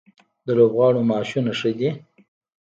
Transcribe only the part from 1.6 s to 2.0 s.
دي؟